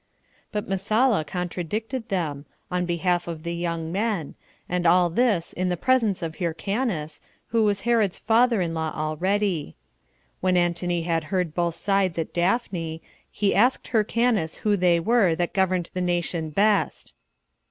[0.51, 4.33] But Messala contradicted them, on behalf of the young men,
[4.67, 8.99] and all this in the presence of Hyrcanus, who was Herod's father in law 24
[9.05, 9.75] already.
[10.39, 15.53] When Antony had heard both sides at Daphne, he asked Hyrcanus who they were that
[15.53, 17.13] governed the nation best.